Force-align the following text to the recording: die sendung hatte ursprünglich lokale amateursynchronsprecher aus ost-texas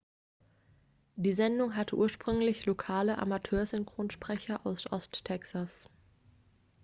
die 1.15 1.31
sendung 1.33 1.75
hatte 1.75 1.95
ursprünglich 1.95 2.65
lokale 2.65 3.19
amateursynchronsprecher 3.19 4.65
aus 4.65 4.91
ost-texas 4.91 5.87